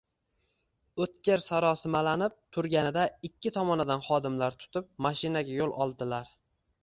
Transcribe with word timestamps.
O`tkir 1.03 1.41
sarosimalanib 1.43 2.37
turganida 2.57 3.03
ikki 3.29 3.53
tomonidan 3.59 4.03
xodimlar 4.07 4.57
tutib, 4.63 4.87
mashinaga 5.07 5.57
yo`l 5.59 5.77
oldilar 5.85 6.35